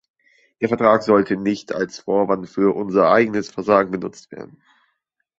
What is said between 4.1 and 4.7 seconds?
werden.